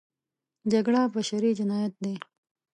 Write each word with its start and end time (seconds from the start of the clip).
جګړه 0.71 1.01
بشري 1.15 1.51
جنایت 1.59 1.93
دی. 2.03 2.13